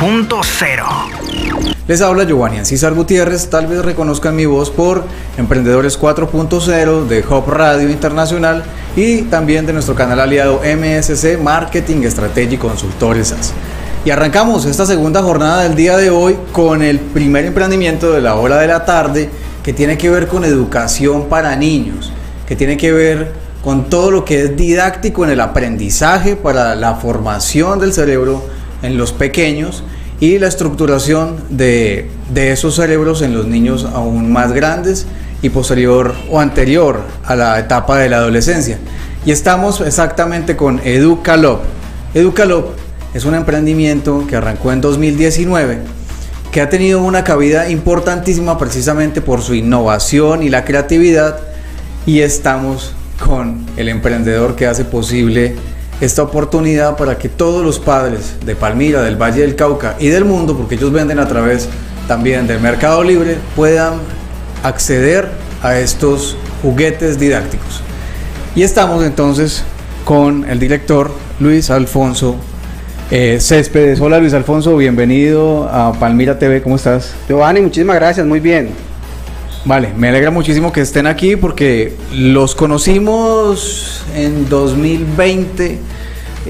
[0.00, 5.04] 4.0 Les habla Giovanni César Gutiérrez, tal vez reconozcan mi voz por
[5.36, 8.62] Emprendedores 4.0 de Hop Radio Internacional
[8.96, 13.34] y también de nuestro canal aliado MSC Marketing Estrategia y Consultores.
[14.06, 18.36] Y arrancamos esta segunda jornada del día de hoy con el primer emprendimiento de la
[18.36, 19.28] hora de la tarde
[19.62, 22.10] que tiene que ver con educación para niños,
[22.48, 26.94] que tiene que ver con todo lo que es didáctico en el aprendizaje para la
[26.94, 28.42] formación del cerebro
[28.82, 29.84] en los pequeños
[30.20, 35.06] y la estructuración de, de esos cerebros en los niños aún más grandes
[35.42, 38.78] y posterior o anterior a la etapa de la adolescencia.
[39.24, 41.62] Y estamos exactamente con Educalop.
[42.14, 42.68] Educalop
[43.14, 45.78] es un emprendimiento que arrancó en 2019
[46.52, 51.38] que ha tenido una cabida importantísima precisamente por su innovación y la creatividad
[52.06, 52.92] y estamos
[53.24, 55.54] con el emprendedor que hace posible
[56.00, 60.24] esta oportunidad para que todos los padres de Palmira, del Valle del Cauca y del
[60.24, 61.68] mundo, porque ellos venden a través
[62.08, 63.94] también del Mercado Libre, puedan
[64.62, 65.28] acceder
[65.62, 67.82] a estos juguetes didácticos.
[68.54, 69.62] Y estamos entonces
[70.04, 72.36] con el director Luis Alfonso
[73.10, 74.00] eh, Céspedes.
[74.00, 77.12] Hola Luis Alfonso, bienvenido a Palmira TV, ¿cómo estás?
[77.28, 78.89] Giovanni, muchísimas gracias, muy bien.
[79.64, 85.78] Vale, me alegra muchísimo que estén aquí porque los conocimos en 2020,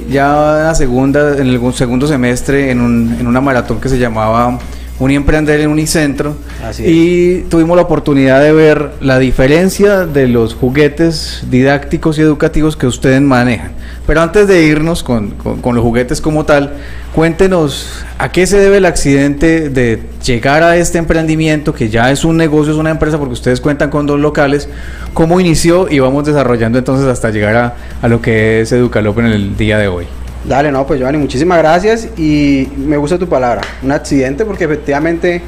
[0.08, 3.98] ya en la segunda, en el segundo semestre, en, un, en una maratón que se
[3.98, 4.58] llamaba
[5.00, 6.36] Uniemprender en Unicentro.
[6.64, 6.90] Así es.
[6.90, 12.86] Y tuvimos la oportunidad de ver la diferencia de los juguetes didácticos y educativos que
[12.86, 13.72] ustedes manejan.
[14.06, 16.74] Pero antes de irnos con, con- con los juguetes como tal,
[17.14, 22.24] cuéntenos a qué se debe el accidente de llegar a este emprendimiento, que ya es
[22.24, 24.68] un negocio, es una empresa, porque ustedes cuentan con dos locales,
[25.12, 29.56] cómo inició y vamos desarrollando entonces hasta llegar a, lo que es Educalop en el
[29.56, 30.06] día de hoy.
[30.44, 35.42] Dale, no, pues Giovanni, muchísimas gracias y me gusta tu palabra, un accidente, porque efectivamente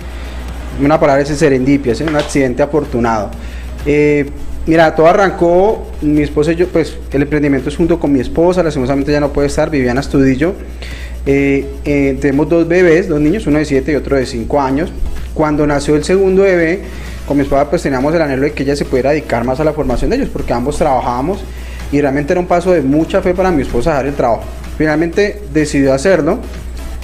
[0.83, 2.03] una palabra es serendipia, ¿sí?
[2.03, 3.31] un accidente afortunado.
[3.87, 4.29] Eh,
[4.67, 8.63] mira, todo arrancó, mi esposa y yo, pues el emprendimiento es junto con mi esposa,
[8.63, 10.55] lastimosamente ya no puede estar, Viviana Estudillo.
[11.27, 14.91] Eh, eh, tenemos dos bebés, dos niños, uno de 7 y otro de 5 años.
[15.35, 16.81] Cuando nació el segundo bebé,
[17.27, 19.65] con mi esposa pues teníamos el anhelo de que ella se pudiera dedicar más a
[19.65, 21.41] la formación de ellos, porque ambos trabajábamos
[21.93, 24.43] y realmente era un paso de mucha fe para mi esposa dejar el trabajo.
[24.77, 26.39] Finalmente decidió hacerlo.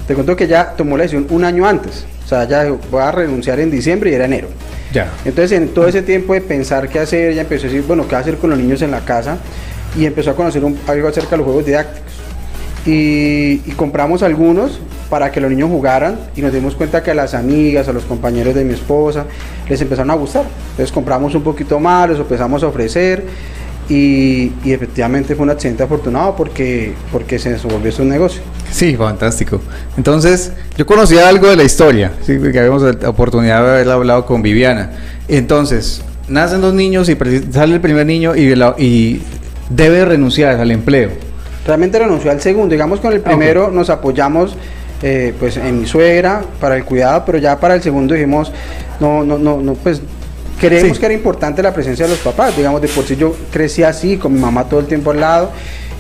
[0.06, 2.05] Te cuento que ya tomó la decisión un año antes.
[2.25, 4.49] O sea, ya voy a renunciar en diciembre y era enero.
[4.93, 5.11] Ya.
[5.25, 8.17] Entonces, en todo ese tiempo de pensar qué hacer, ella empezó a decir, bueno, qué
[8.17, 9.37] hacer con los niños en la casa
[9.97, 12.12] y empezó a conocer un- algo acerca de los juegos didácticos.
[12.91, 17.34] Y, compramos algunos para que los niños jugaran y nos dimos cuenta que a las
[17.34, 19.26] amigas, a los compañeros de mi esposa,
[19.69, 20.47] les empezaron a gustar.
[20.71, 23.25] Entonces compramos un poquito más, los empezamos a ofrecer
[23.91, 28.41] y, efectivamente fue un accidente afortunado porque, porque se volvió un negocio.
[28.71, 29.60] Sí, fantástico.
[29.99, 34.25] Entonces, yo conocía algo de la historia, sí, porque habíamos la oportunidad de haber hablado
[34.25, 34.93] con Viviana.
[35.28, 37.19] Entonces, nacen dos niños y
[37.53, 39.20] sale el primer niño y
[39.69, 41.28] debe renunciar al empleo.
[41.69, 42.73] Realmente renunció al segundo.
[42.73, 44.56] Digamos con el primero nos apoyamos
[45.03, 48.51] eh, pues en mi suegra para el cuidado, pero ya para el segundo dijimos,
[48.99, 50.01] no, no, no, no, pues
[50.59, 51.01] creemos Sí.
[51.01, 52.56] que era importante la presencia de los papás.
[52.56, 55.51] Digamos, de por sí yo crecí así, con mi mamá todo el tiempo al lado,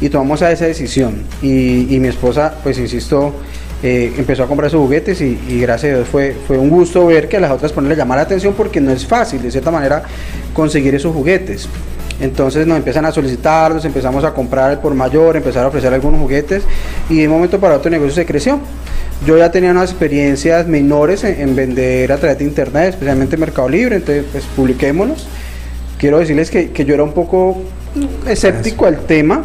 [0.00, 1.22] y tomamos a esa decisión.
[1.42, 3.34] Y, y mi esposa, pues insisto,
[3.82, 7.06] eh, empezó a comprar sus juguetes y, y gracias a Dios fue, fue un gusto
[7.06, 9.70] ver que a las otras les llamar la atención porque no es fácil, de cierta
[9.70, 10.02] manera,
[10.54, 11.68] conseguir esos juguetes.
[12.20, 16.64] Entonces nos empiezan a solicitarlos, empezamos a comprar por mayor, empezar a ofrecer algunos juguetes
[17.08, 18.58] y de un momento para otro el negocio se creció.
[19.26, 23.68] Yo ya tenía unas experiencias menores en, en vender a través de internet, especialmente Mercado
[23.68, 25.26] Libre, entonces pues publiquémonos.
[25.98, 27.58] Quiero decirles que, que yo era un poco
[28.26, 29.44] escéptico al tema.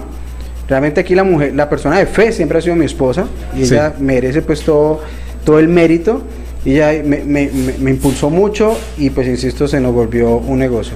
[0.68, 3.74] Realmente aquí la mujer, la persona de fe siempre ha sido mi esposa y Sí.
[3.74, 5.02] ella merece pues todo,
[5.44, 6.22] todo el mérito.
[6.66, 10.60] Y ella me, me- me- me impulsó mucho y pues insisto, se nos volvió un
[10.60, 10.94] negocio.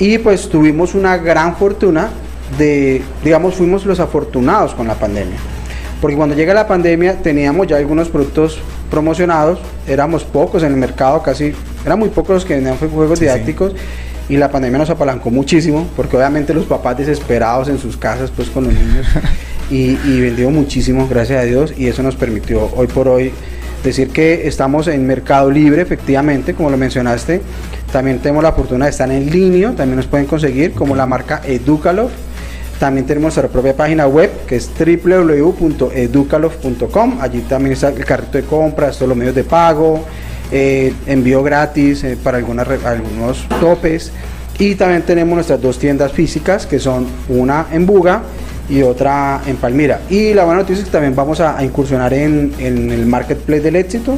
[0.00, 2.08] Y pues tuvimos una gran fortuna
[2.58, 5.36] de, digamos, fuimos los afortunados con la pandemia.
[6.00, 8.58] Porque cuando llega la pandemia teníamos ya algunos productos
[8.90, 11.52] promocionados, éramos pocos en el mercado, casi,
[11.84, 13.30] eran muy pocos los que vendían juegos Sí, sí.
[13.30, 13.74] didácticos
[14.28, 18.48] y la pandemia nos apalancó muchísimo, porque obviamente los papás desesperados en sus casas pues
[18.48, 19.06] con los niños
[19.70, 23.32] y, y vendió muchísimo, gracias a Dios, y eso nos permitió hoy por hoy
[23.82, 27.40] decir que estamos en mercado libre, efectivamente, como lo mencionaste,
[27.92, 31.42] También tenemos la fortuna de estar en línea, también nos pueden conseguir como la marca
[31.44, 32.10] Educalov.
[32.78, 37.18] También tenemos nuestra propia página web que es www.educalov.com.
[37.20, 40.04] Allí también está el carrito de compras, todos los medios de pago,
[40.52, 44.12] eh, envío gratis eh, para algunas, algunos topes.
[44.58, 48.22] Y también tenemos nuestras dos tiendas físicas que son una en Buga
[48.70, 50.00] y otra en Palmira.
[50.08, 53.60] Y la buena noticia es que también vamos a, a incursionar en, en el marketplace
[53.62, 54.16] del éxito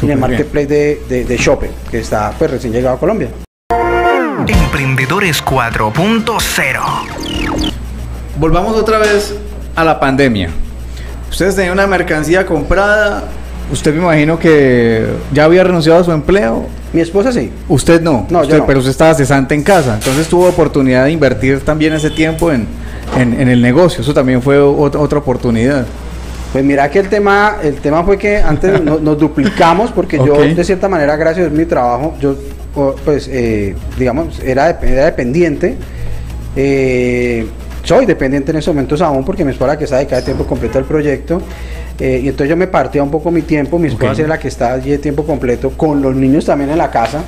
[0.00, 3.28] y en el marketplace de, de, de Shopee, que está pues recién llegado a Colombia.
[4.46, 6.80] Emprendedores 4.0.
[8.38, 9.34] Volvamos otra vez
[9.76, 10.50] a la pandemia.
[11.30, 13.24] Ustedes tenían una mercancía comprada.
[13.70, 16.66] Usted me imagino que ya había renunciado a su empleo.
[16.92, 17.52] Mi esposa sí.
[17.68, 18.26] Usted no.
[18.30, 18.66] No, yo Usted- no.
[18.66, 19.94] Pero usted estaba cesante en casa.
[19.94, 22.66] Entonces tuvo oportunidad de invertir también ese tiempo en,
[23.18, 24.00] en- en el negocio.
[24.02, 25.86] Eso también fue ot- otra oportunidad.
[26.52, 30.40] Pues mira que el tema, el tema fue que antes no- nos, duplicamos porque yo
[30.40, 32.34] de cierta manera, gracias a mi trabajo, yo
[33.04, 35.76] pues eh, digamos era, era dependiente.
[36.56, 37.46] eh,
[37.84, 40.78] soy dependiente en esos momentos aún porque mi esposa que está dedicada de tiempo completo
[40.78, 41.40] al proyecto.
[41.98, 44.18] eh, y entonces yo me partía un poco mi tiempo, mi esposa Ok.
[44.20, 47.22] era la que estaba allí de tiempo completo, con los niños también en la casa.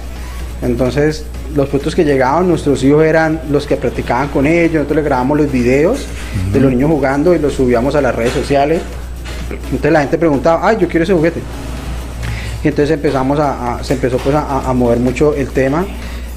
[0.62, 1.24] Entonces,
[1.54, 5.36] los fotos que llegaban, nuestros hijos eran los que practicaban con ellos, nosotros les grabamos
[5.38, 6.06] los videos
[6.52, 8.80] de los niños jugando y los subíamos a las redes sociales.
[9.64, 11.40] Entonces la gente preguntaba, ay, yo quiero ese juguete.
[12.64, 15.84] Y entonces empezamos a, a- se empezó pues a, a mover mucho el tema.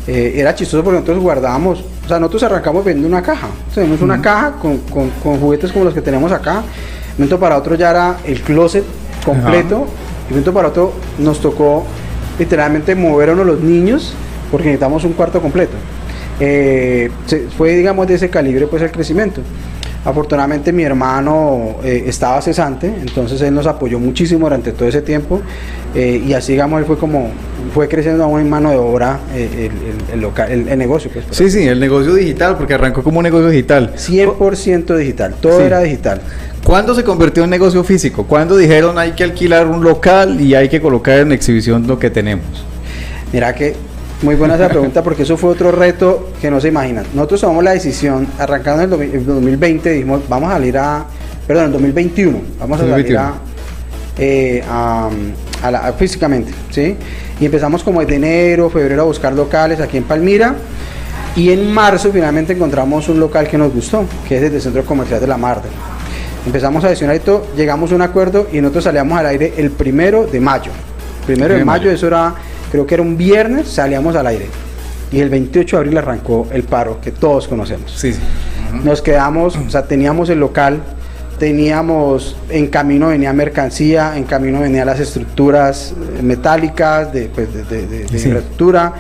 [0.08, 3.48] Eh, era chistoso porque nosotros guardábamos, o sea, nosotros arrancamos vendiendo una caja.
[3.74, 6.56] Tenemos una caja con, con- con juguetes como los que tenemos acá.
[6.56, 8.84] De momento para otro ya era el closet
[9.24, 9.86] completo.
[10.26, 11.86] Y de momento para otro nos tocó
[12.38, 14.14] literalmente mover a uno de los niños
[14.52, 15.74] porque necesitamos un cuarto completo.
[16.40, 17.10] Eh,
[17.58, 19.42] fue, digamos, de ese calibre pues el crecimiento.
[20.04, 25.42] Afortunadamente mi hermano eh, estaba cesante, entonces él nos apoyó muchísimo durante todo ese tiempo
[25.96, 27.32] eh, y así digamos él fue como
[27.74, 31.10] fue creciendo aún en mano de obra eh, el, el- el local, el, el negocio
[31.12, 31.26] pues.
[31.32, 33.94] Sí, sí, el negocio digital, porque arrancó como un negocio digital.
[33.96, 35.64] 100% digital, todo Sí.
[35.64, 36.22] era digital.
[36.64, 38.26] ¿Cuándo se convirtió en negocio físico?
[38.28, 42.12] ¿Cuándo dijeron hay que alquilar un local y hay que colocar en exhibición lo que
[42.12, 42.46] tenemos?
[43.34, 43.74] Mira que
[44.22, 47.06] muy buena esa pregunta porque eso fue otro reto que no se imaginan.
[47.14, 51.06] Nosotros tomamos la decisión, arrancando en el, domi- el 2020, dijimos, vamos a salir a,
[51.46, 53.22] perdón, en el 2021, vamos a salir 2021.
[53.22, 53.34] a,
[54.18, 55.10] eh, a-
[55.64, 56.96] a la- físicamente, ¿sí?
[57.40, 60.56] Y empezamos como de enero, febrero a buscar locales aquí en Palmira.
[61.36, 64.86] Y en marzo finalmente encontramos un local que nos gustó, que es el del Centro
[64.86, 65.68] Comercial de la Marde.
[66.46, 70.26] Empezamos a adicionar esto, llegamos a un acuerdo y nosotros salíamos al aire el primero
[70.28, 70.72] de mayo.
[71.26, 71.92] Primero de mayo.
[71.92, 72.36] eso era,
[72.76, 74.48] creo que era un viernes, salíamos al aire.
[75.12, 77.92] Y el 28 de abril arrancó el paro que todos conocemos.
[77.96, 78.20] Sí, sí.
[78.84, 80.82] Nos quedamos, o sea, teníamos el local,
[81.40, 87.64] teníamos, en camino venía mercancía, en camino venían las estructuras eh, metálicas de, pues, de,
[87.64, 88.28] de- de- de Sí.
[88.28, 88.94] infraestructura,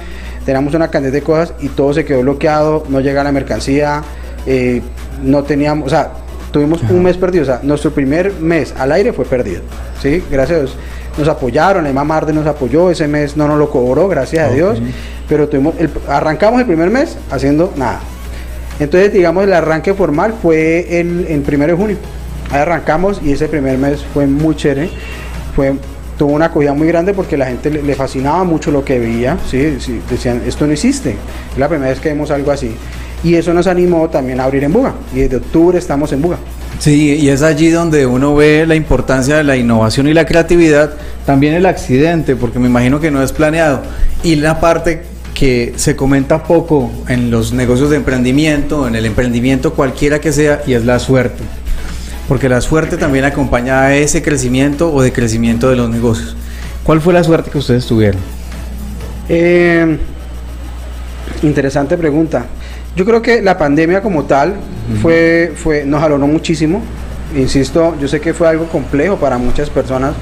[0.45, 4.03] teníamos una cantidad de cosas y todo se quedó bloqueado, no llega la mercancía,
[4.45, 4.81] eh,
[5.23, 6.11] no teníamos, o sea,
[6.59, 9.61] tuvimos un mes perdido, o sea, nuestro primer mes al aire fue perdido,
[10.01, 10.23] ¿sí?
[10.31, 10.77] Gracias a Dios.
[11.17, 14.79] Nos apoyaron, misma Marde nos apoyó, ese mes no nos lo cobró, gracias a Dios,
[15.27, 17.99] pero tuvimos, el- arrancamos el primer mes haciendo nada.
[18.79, 21.97] Entonces, digamos, el arranque formal fue el, el primero de junio.
[22.51, 24.89] Ahí arrancamos y ese primer mes fue muy chévere.
[25.55, 25.73] Fue,
[26.17, 29.37] tuvo una acogida muy grande porque la gente le, le fascinaba mucho lo que veía.
[29.49, 29.77] ¿sí?
[29.79, 31.11] Sí, decían, esto no existe.
[31.53, 32.75] Es la primera vez que vemos algo así.
[33.25, 34.93] Y eso nos animó también a abrir en Buga.
[35.11, 36.37] Y desde octubre estamos en Buga.
[36.77, 40.93] Sí, y es allí donde uno ve la importancia de la innovación y la creatividad,
[41.25, 43.81] también el accidente, porque me imagino que no es planeado,
[44.23, 45.03] y la parte
[45.33, 50.61] que se comenta poco en los negocios de emprendimiento, en el emprendimiento cualquiera que sea,
[50.67, 51.43] y es la suerte.
[52.27, 56.35] Porque la suerte también acompaña a ese crecimiento o decrecimiento de los negocios.
[56.83, 58.21] ¿Cuál fue la suerte que ustedes tuvieron?
[59.29, 59.97] Eh,
[61.41, 62.45] interesante pregunta.
[62.95, 64.55] Yo creo que la pandemia como tal
[65.01, 66.81] fue, fue, nos alonó muchísimo.
[67.35, 70.13] Insisto, yo sé que fue algo complejo para muchas personas,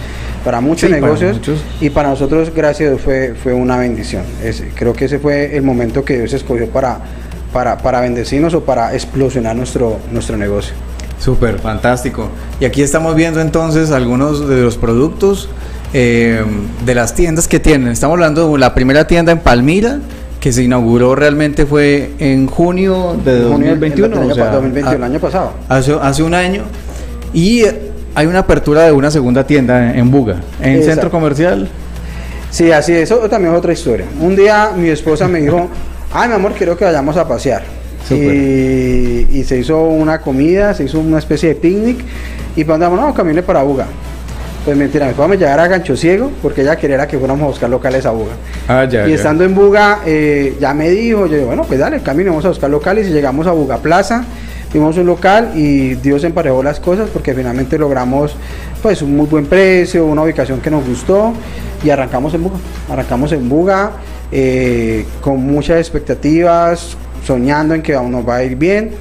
[0.43, 1.63] para muchos Sí, para negocios muchos.
[1.79, 4.23] y para nosotros, gracias a Dios, fue, fue una bendición.
[4.75, 6.99] Creo que ese fue el momento que Dios escogió para,
[7.51, 10.73] para, para bendecirnos o para explosionar nuestro, nuestro negocio.
[11.19, 12.29] Súper, fantástico.
[12.59, 15.47] Y aquí estamos viendo entonces algunos de los productos
[15.93, 16.43] eh,
[16.85, 17.89] de las tiendas que tienen.
[17.89, 19.99] Estamos hablando de la primera tienda en Palmira,
[20.43, 24.15] que se inauguró realmente fue en junio de Junio del- 2021.
[24.17, 25.51] el año o sea, pa- 2021, el a- año pasado.
[25.69, 26.63] Hace, hace un año.
[27.33, 27.63] Y
[28.13, 30.91] hay una apertura de una segunda tienda en, Buga, en Exacto.
[30.91, 31.69] centro comercial.
[32.51, 33.03] Sí, así es.
[33.09, 34.05] Eso también es otra historia.
[34.19, 35.69] Un día mi esposa me dijo,
[36.11, 37.63] ay, mi amor, quiero que vayamos a pasear.
[38.11, 41.99] Y, y se hizo una comida, se hizo una especie de picnic.
[42.57, 43.85] Y cuando vamos, no, camine para Buga.
[44.65, 47.47] Pues mentira, mi papá me llevara a Gancho Ciego porque ella quería que fuéramos a
[47.47, 48.31] buscar locales a Buga.
[48.69, 49.05] Ah, ya.
[49.05, 49.15] y ya.
[49.15, 52.49] estando en Buga, eh, ya me dijo, yo digo, bueno, pues dale, camino, vamos a
[52.49, 54.23] buscar locales y llegamos a Buga Plaza.
[54.73, 58.35] Vimos un local y Dios emparejó las cosas porque finalmente logramos
[58.81, 61.33] pues un muy buen precio, una ubicación que nos gustó
[61.83, 62.57] y arrancamos en Buga.
[62.89, 63.91] Arrancamos en Buga
[64.31, 68.91] eh, con muchas expectativas, soñando en que aún nos va a ir bien.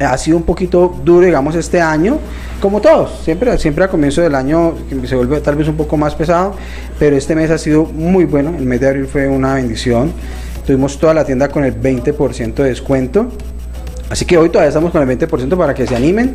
[0.00, 2.18] Ha sido un poquito duro, digamos, este año,
[2.60, 4.74] como todos, siempre, siempre a comienzo del año
[5.04, 6.54] se vuelve tal vez un poco más pesado,
[6.98, 10.12] pero este mes ha sido muy bueno, el mes de abril fue una bendición,
[10.66, 13.28] tuvimos toda la tienda con el 20% de descuento,
[14.10, 16.34] Así que hoy todavía estamos con el 20% para que se animen.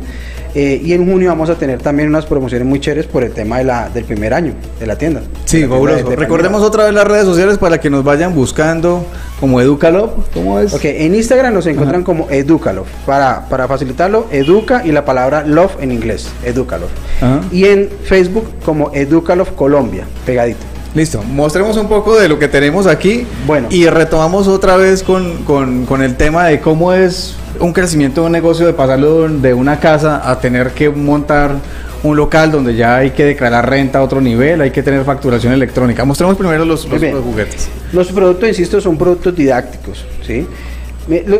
[0.54, 3.58] Eh, y en junio vamos a tener también unas promociones muy chéveres por el tema
[3.58, 5.22] de la, del primer año de la tienda.
[5.46, 6.04] Sí, fabuloso.
[6.04, 9.04] de- de Recordemos otra vez las redes sociales para que nos vayan buscando
[9.40, 10.32] como Educalop.
[10.32, 10.72] ¿Cómo es?
[10.72, 12.86] Ok, en Instagram nos encuentran como Educalove.
[13.04, 16.92] Para, para facilitarlo, Educa y la palabra Love en inglés, Educalove.
[17.20, 17.40] Ajá.
[17.50, 20.64] Y en Facebook como Educalove Colombia, pegadito.
[20.94, 23.26] Listo, mostremos un poco de lo que tenemos aquí.
[23.46, 23.66] Bueno.
[23.70, 28.26] Y retomamos otra vez con, con- con el tema de cómo es un crecimiento de
[28.26, 31.56] un negocio, de pasarlo de una casa a tener que montar
[32.04, 35.52] un local donde ya hay que declarar renta a otro nivel, hay que tener facturación
[35.52, 36.04] electrónica.
[36.04, 37.68] Mostremos primero los, los- los juguetes.
[37.92, 40.46] Los productos, insisto, son productos didácticos, ¿sí?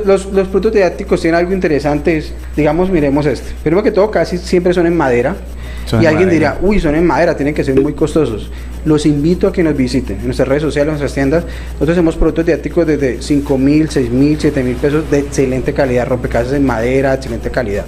[0.05, 3.53] Los, los productos didácticos tienen algo interesante, es, digamos, miremos este.
[3.63, 5.37] Primero que todo, casi siempre son en madera.
[5.87, 8.51] Son y en alguien dirá, uy, son en madera, tienen que ser muy costosos.
[8.85, 11.45] Los invito a que nos visiten en nuestras redes sociales, en nuestras tiendas.
[11.75, 16.07] Nosotros hacemos productos didácticos desde 5 mil, 6 mil, 7 mil pesos de excelente calidad,
[16.07, 17.85] rompecabezas en madera, excelente calidad.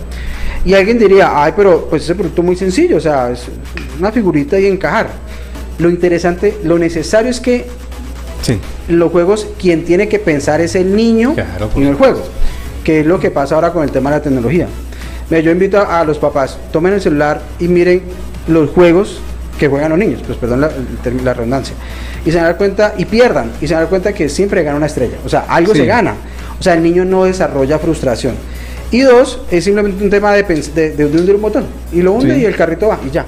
[0.64, 3.44] Y alguien diría, ay, pero pues ese producto es muy sencillo, o sea, es
[3.98, 5.08] una figurita y encajar.
[5.78, 7.66] Lo interesante, lo necesario es que
[8.42, 8.58] Sí.
[8.88, 12.22] los juegos, quien tiene que pensar es el niño Claro, y no el juego,
[12.84, 14.68] que es lo que pasa ahora con el tema de la tecnología.
[15.28, 18.02] Mira, yo invito a, los papás, tomen el celular y miren
[18.46, 19.20] los juegos
[19.58, 20.68] que juegan los niños, pues perdón la,
[21.34, 21.74] redundancia,
[22.24, 24.28] y se van a dar cuenta, y pierdan, y se van a dar cuenta que
[24.28, 25.80] siempre gana una estrella, o sea, algo Sí.
[25.80, 26.14] se gana,
[26.60, 28.34] o sea, el niño no desarrolla frustración.
[28.90, 32.34] Y dos, es simplemente un tema de, de, de hundir un botón, y lo hunde
[32.34, 32.42] Sí.
[32.42, 33.24] y el carrito va, y ya.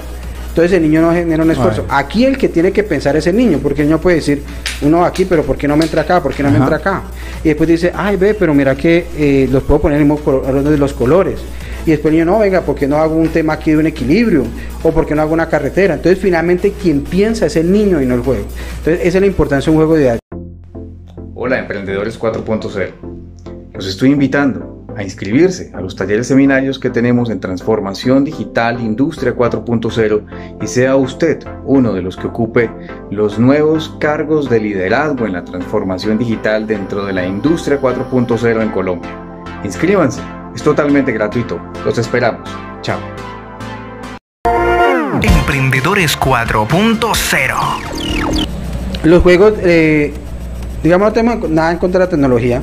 [0.50, 1.86] Entonces el niño no genera un esfuerzo.
[1.88, 2.04] Ay.
[2.04, 4.42] Aquí el que tiene que pensar es el niño, porque el niño puede decir,
[4.82, 6.20] uno aquí, pero ¿por qué no me entra acá?
[6.22, 7.02] ¿Por qué no me entra acá?
[7.44, 11.38] Y después dice, ay, ve, pero mira que eh, los puedo poner en los colores.
[11.86, 14.44] Y después el no, venga, ¿por qué no hago un tema aquí de un equilibrio?
[14.82, 15.94] ¿O por qué no hago una carretera?
[15.94, 18.44] Entonces finalmente quien piensa es el niño y no el juego.
[18.78, 20.18] Entonces esa es la importancia de un juego de
[21.34, 22.92] Hola, Emprendedores 4.0.
[23.72, 29.36] Los estoy invitando a inscribirse a los talleres seminarios que tenemos en Transformación Digital Industria
[29.36, 32.68] 4.0 y sea usted uno de los que ocupe
[33.08, 38.70] los nuevos cargos de liderazgo en la transformación digital dentro de la Industria 4.0 en
[38.70, 39.10] Colombia.
[39.62, 40.20] Inscríbanse,
[40.58, 41.60] es totalmente gratuito.
[41.84, 42.50] Los esperamos.
[42.82, 42.98] Chao.
[45.22, 47.54] Emprendedores 4.0.
[49.04, 50.12] Los juegos, eh,
[50.82, 52.60] digamos, no tenemos nada en contra de la tecnología,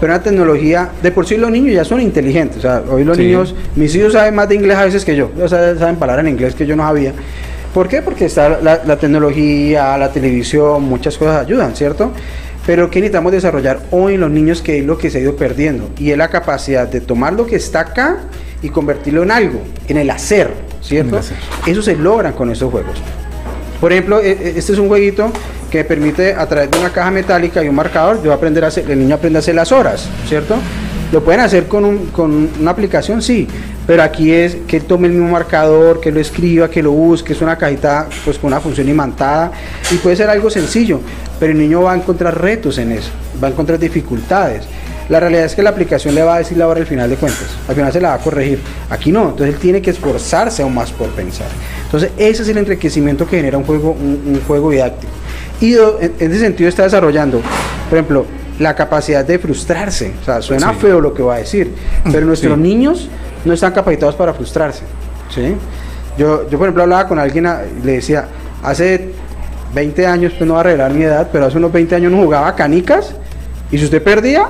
[0.00, 2.58] pero la tecnología, de por sí los niños ya son inteligentes.
[2.58, 3.24] O sea, hoy los Sí.
[3.24, 6.24] niños, mis hijos saben más de inglés a veces que yo, o sea, saben palabras
[6.26, 7.12] en inglés que yo no sabía.
[7.74, 8.00] ¿Por qué?
[8.00, 12.12] Porque está la, la tecnología, la televisión, muchas cosas ayudan, ¿cierto?
[12.66, 15.36] Pero ¿qué necesitamos desarrollar hoy en los niños que es lo que se ha ido
[15.36, 15.90] perdiendo?
[15.98, 18.18] Y es la capacidad de tomar lo que está acá
[18.62, 21.08] y convertirlo en algo, en el hacer, ¿cierto?
[21.10, 21.36] En el hacer.
[21.66, 22.96] Eso se logra con estos juegos.
[23.80, 25.30] Por ejemplo, e- e- este es un jueguito
[25.70, 28.68] que me permite a través de una caja metálica y un marcador, yo aprender a
[28.68, 30.56] hacer, el niño aprende a hacer las horas, ¿cierto?
[31.14, 33.46] Lo pueden hacer con, un- con una aplicación, sí,
[33.86, 37.40] pero aquí es que tome el mismo marcador, que lo escriba, que lo busque, es
[37.40, 39.52] una cajita pues con una función imantada
[39.92, 40.98] y puede ser algo sencillo,
[41.38, 44.64] pero el niño va a encontrar retos en eso, va a encontrar dificultades.
[45.08, 47.14] La realidad es que la aplicación le va a decir la hora al final de
[47.14, 47.46] cuentas.
[47.68, 48.58] Al final se la va a corregir.
[48.90, 49.28] Aquí no.
[49.28, 51.46] Entonces él tiene que esforzarse aún más por pensar.
[51.84, 55.12] Entonces ese es el enriquecimiento que genera un juego, un, juego didáctico.
[55.60, 57.40] Y en ese sentido está desarrollando,
[57.88, 58.26] por ejemplo,
[58.58, 60.12] la capacidad de frustrarse.
[60.20, 60.78] O sea, suena Sí.
[60.80, 61.72] feo lo que va a decir,
[62.12, 62.60] pero nuestros Sí.
[62.62, 63.08] niños
[63.44, 64.82] no están capacitados para frustrarse.
[65.34, 65.54] ¿sí?
[66.16, 67.48] Yo, yo, por ejemplo, hablaba con alguien
[67.82, 68.26] y le decía,
[68.62, 69.10] hace
[69.74, 72.18] 20 años, pues no va a revelar mi edad, pero hace unos 20 años no
[72.22, 73.14] jugaba a canicas
[73.72, 74.46] y si usted perdía,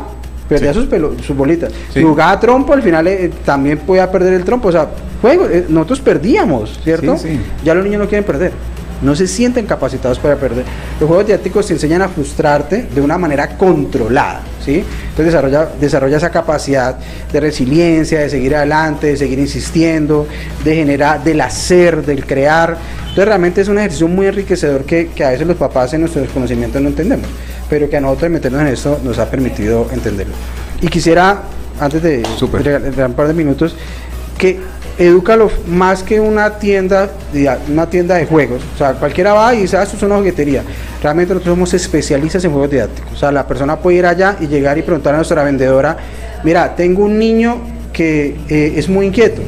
[0.49, 0.81] perdía Sí.
[0.81, 1.73] sus, pelo- sus bolitas.
[1.73, 2.01] Sí.
[2.01, 4.69] Si jugaba trompo, al final eh, también podía perder el trompo.
[4.69, 4.89] O sea,
[5.23, 7.17] juego, eh, nosotros perdíamos, ¿cierto?
[7.17, 7.41] Sí.
[7.65, 8.53] Ya los niños no quieren perder.
[9.05, 10.65] No se sienten capacitados para perder.
[10.99, 14.83] Los juegos didácticos te enseñan a frustrarte de una manera controlada, ¿sí?
[15.11, 16.97] Entonces desarrolla, desarrolla esa capacidad
[17.31, 20.27] de resiliencia, de seguir adelante, de seguir insistiendo,
[20.65, 22.79] de generar, del hacer, del crear.
[23.01, 26.23] Entonces realmente es un ejercicio muy enriquecedor que, que a veces los papás en nuestro
[26.23, 27.29] desconocimiento no entendemos,
[27.69, 30.35] pero que a nosotros meternos en esto nos ha permitido entenderlo.
[30.81, 31.43] Y quisiera,
[31.79, 32.65] antes de Súper.
[32.65, 33.77] regalar un par de minutos,
[34.39, 34.59] que
[34.97, 38.63] Edúcalo más que una tienda, de- una tienda de juegos.
[38.77, 40.63] O sea, cualquiera va y dice, ah, esto es una juguetería.
[41.03, 43.13] Realmente nosotros somos especialistas en juegos didácticos.
[43.13, 45.97] O sea, la persona puede ir allá y llegar y preguntar a nuestra vendedora,
[46.45, 47.59] mira, tengo un niño
[47.93, 49.43] que eh, es muy inquieto.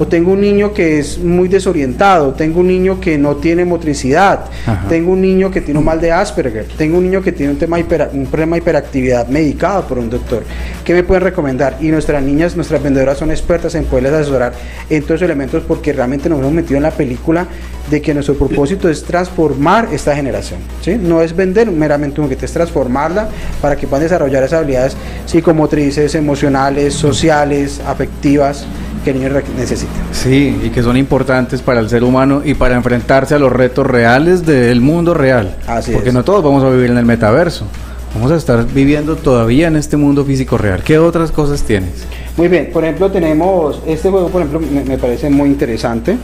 [0.00, 4.44] O tengo un niño que es muy desorientado, tengo un niño que no tiene motricidad,
[4.66, 4.86] Ajá.
[4.88, 7.58] tengo un niño que tiene un mal de Asperger, tengo un niño que tiene un,
[7.58, 10.44] tema hipera- un problema de hiperactividad medicado por un doctor.
[10.84, 11.76] ¿Qué me pueden recomendar?
[11.80, 14.52] Y nuestras niñas, nuestras vendedoras son expertas en poderles asesorar
[14.88, 17.46] en todos esos elementos porque realmente nos hemos metido en la película
[17.90, 20.60] de que nuestro propósito es transformar esta generación.
[20.82, 20.96] ¿sí?
[21.00, 23.28] No es vender meramente un juguete, es transformarla
[23.60, 28.66] para que puedan desarrollar esas habilidades psicomotrices, emocionales, sociales, afectivas
[29.04, 29.92] que el niño necesita.
[30.12, 33.86] Sí, y que son importantes para el ser humano y para enfrentarse a los retos
[33.86, 35.56] reales del mundo real.
[35.66, 36.14] Así Porque es.
[36.14, 37.66] no todos vamos a vivir en el metaverso.
[38.14, 40.82] Vamos a estar viviendo todavía en este mundo físico real.
[40.82, 41.90] ¿Qué otras cosas tienes?
[42.36, 46.16] Muy bien, por ejemplo tenemos, este juego por ejemplo me, me parece muy interesante.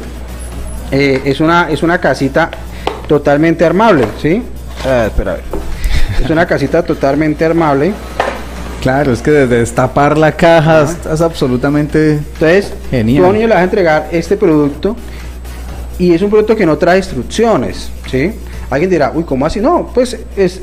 [0.91, 2.50] Eh, es, una, es una casita
[3.09, 4.43] totalmente armable, ¿sí?
[4.87, 5.45] Ah, espera, a ver.
[6.25, 7.93] Es una casita totalmente armable.
[8.81, 12.12] Claro, es que desde destapar la caja hasta- es absolutamente...
[12.12, 13.25] Entonces, Genial.
[13.25, 14.95] tú niño le vas a entregar este producto
[15.99, 18.33] y es un producto que no trae instrucciones, ¿sí?
[18.71, 19.61] Alguien dirá, uy, ¿cómo así?
[19.61, 20.61] No, pues es...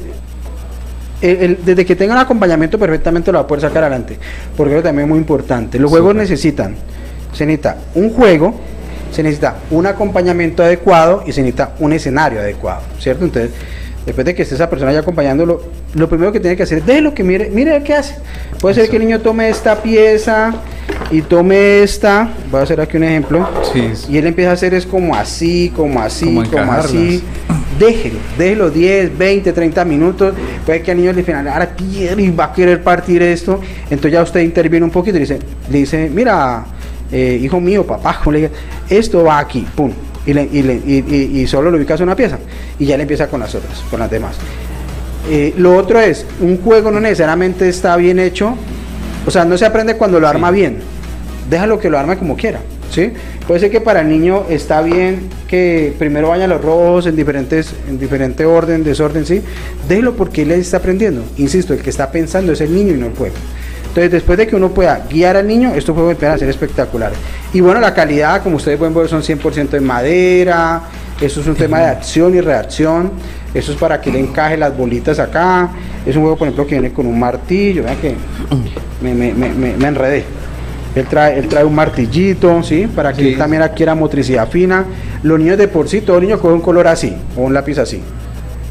[1.22, 4.18] el- el- desde que tenga un acompañamiento perfectamente lo va a poder sacar adelante,
[4.56, 5.80] porque eso también es muy importante.
[5.80, 6.76] Los juegos necesitan,
[7.34, 8.54] se necesita un juego,
[9.12, 13.26] se necesita un acompañamiento adecuado y se necesita un escenario adecuado, ¿cierto?
[13.26, 13.52] Entonces,
[14.06, 15.62] después de que esté esa persona ya acompañándolo,
[15.94, 18.16] lo primero que tiene que hacer es déjelo que mire, mire qué hace.
[18.60, 20.54] Puede ser que el niño tome esta pieza
[21.12, 24.74] y tome esta, voy a hacer aquí un ejemplo, Sí, y él empieza a hacer
[24.74, 27.24] es como así, como así, Como como, así.
[27.80, 30.36] Déjelo, déjelo 10, 20, 30 minutos.
[30.66, 33.60] Puede que al niño le final ahora quiere y va a querer partir esto.
[33.86, 35.40] Entonces ya usted interviene un poquito y le dice,
[35.70, 36.64] le dice mira,
[37.12, 38.52] eh, hijo mío, papá, como le diga,
[38.90, 39.92] esto va aquí, pum.
[40.26, 42.38] Y, le- y le- y- solo le ubicas una pieza.
[42.78, 44.36] Y ya le empieza con las otras, con las demás.
[45.30, 48.56] Eh, lo otro es, un juego no necesariamente está bien hecho,
[49.26, 50.78] o sea, no se aprende cuando lo arma bien,
[51.50, 52.60] déjalo que lo arme como quiera,
[52.92, 53.12] ¿sí?
[53.48, 57.72] Puede ser que para el niño está bien que primero vayan los rojos en diferentes,
[57.88, 59.42] en diferente orden, desorden, ¿sí?
[59.88, 63.06] Déjelo porque él está aprendiendo, insisto, el que está pensando es el niño y no
[63.08, 63.36] el juego.
[63.92, 67.18] Entonces, después de que uno pueda guiar al niño, estos juegos empiezan a ser espectaculares.
[67.54, 70.82] Y bueno, la calidad, como ustedes pueden ver, son 100% en madera.
[71.20, 73.12] Eso es un tema de acción y reacción.
[73.54, 75.70] Eso es para que le encaje las bolitas acá.
[76.06, 77.84] Es un juego, por ejemplo, que viene con un martillo.
[77.84, 78.16] Vean que
[79.02, 80.24] me, me- me- me- me enredé.
[80.96, 82.88] Él trae, él trae un martillito, ¿sí?
[82.88, 83.28] Para que Sí.
[83.34, 84.86] él también adquiera motricidad fina.
[85.24, 88.02] Los niños de por sí, todo niño coge un color así, o un lápiz así.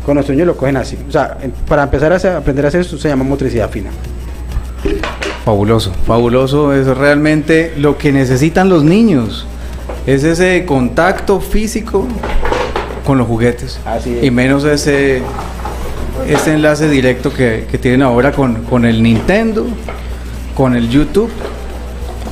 [0.04, 0.98] Con los niños lo cogen así.
[1.08, 1.36] O sea,
[1.68, 3.90] para empezar a hacer- aprender a hacer esto se llama motricidad fina.
[5.44, 9.46] Fabuloso, fabuloso es realmente lo que necesitan los niños.
[10.06, 12.06] Es ese contacto físico
[13.04, 13.78] con los juguetes.
[13.84, 14.24] Así es.
[14.24, 15.22] Y menos ese,
[16.26, 19.66] ese enlace directo que, que tienen ahora con, con el Nintendo,
[20.54, 21.30] con el YouTube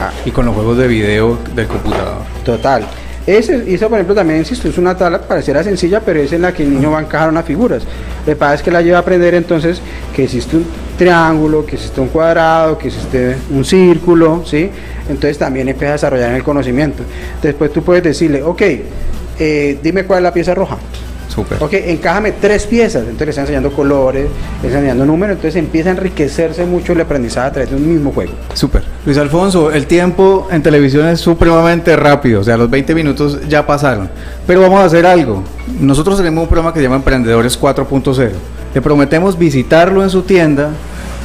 [0.01, 2.19] ah, y con los juegos de video del computador.
[2.45, 2.87] Total.
[3.27, 6.55] Ese, eso, por ejemplo, también, insisto, es una tabla, pareciera sencilla, pero es en la
[6.55, 7.83] que el niño va a encajar unas figuras.
[8.25, 9.83] Lo que pasa es que la lleva a aprender entonces
[10.17, 10.65] que existe un
[10.99, 14.69] triángulo, que existe un cuadrado, que existe un círculo, ¿sí?
[15.09, 17.03] Entonces también empieza a desarrollar el conocimiento.
[17.41, 18.63] Después tú puedes decirle, ok,
[19.39, 20.77] eh, dime cuál es la pieza roja.
[21.29, 21.63] Súper.
[21.63, 23.03] Ok, encájame tres piezas.
[23.03, 24.25] Entonces le están enseñando colores,
[24.61, 27.89] le están enseñando números, entonces empieza a enriquecerse mucho el aprendizaje a través de un
[27.89, 28.33] mismo juego.
[28.55, 28.83] Súper.
[29.07, 33.65] Luis Alfonso, el tiempo en televisión es supremamente rápido, o sea, los 20 minutos ya
[33.67, 34.11] pasaron.
[34.47, 35.45] Pero vamos a hacer algo.
[35.81, 38.31] Nosotros tenemos un programa que se llama Emprendedores 4.0.
[38.75, 40.71] Le prometemos visitarlo en su tienda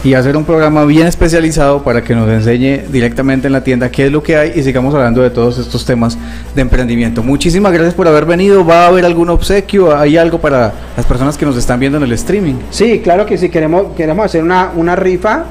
[0.04, 4.08] y hacer un programa bien especializado para que nos enseñe directamente en la tienda qué
[4.08, 6.18] es lo que hay y sigamos hablando de todos estos temas
[6.54, 7.24] de emprendimiento.
[7.24, 8.66] Muchísimas gracias por haber venido.
[8.66, 9.98] ¿Va a haber algún obsequio?
[9.98, 12.56] ¿Hay algo para las personas que nos están viendo en el streaming?
[12.70, 15.46] Sí, claro que sí, queremos, queremos hacer una, una rifa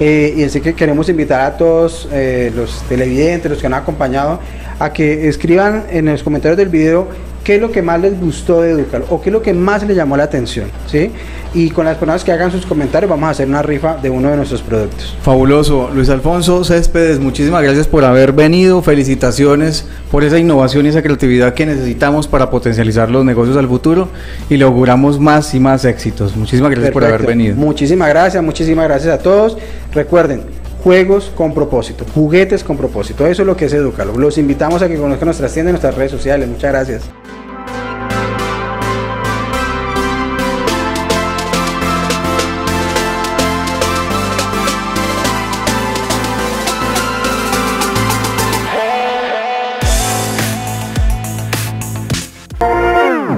[0.00, 4.38] eh, y así que queremos invitar a todos eh, los televidentes, los que han acompañado,
[4.78, 7.08] a que escriban en los comentarios del video
[7.44, 9.86] qué es lo que más les gustó de Educar o qué es lo que más
[9.86, 11.12] les llamó la atención, ¿sí?
[11.52, 14.28] Y con las personas que hagan sus comentarios vamos a hacer una rifa de uno
[14.30, 15.16] de nuestros productos.
[15.22, 15.90] Fabuloso.
[15.94, 18.82] Luis Alfonso Céspedes, muchísimas gracias por haber venido.
[18.82, 24.08] Felicitaciones por esa innovación y esa creatividad que necesitamos para potencializar los negocios al futuro
[24.48, 26.34] y le auguramos más y más éxitos.
[26.34, 27.54] Muchísimas gracias por haber venido.
[27.54, 29.56] Muchísimas gracias, muchísimas gracias a todos.
[29.92, 30.42] Recuerden,
[30.82, 33.26] juegos con propósito, juguetes con propósito.
[33.26, 34.16] Eso es lo que es Educalo.
[34.18, 36.48] Los invitamos a que conozcan nuestras tiendas y nuestras redes sociales.
[36.48, 37.02] Muchas gracias.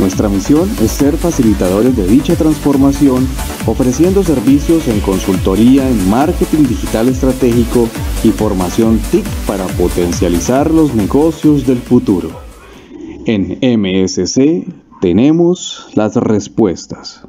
[0.00, 3.26] nuestra misión es ser facilitadores de dicha transformación,
[3.66, 7.88] ofreciendo servicios en consultoría en marketing digital estratégico
[8.22, 12.30] y formación TIC para potencializar los negocios del futuro.
[13.26, 14.66] En MSC
[15.00, 17.22] tenemos las respuestas.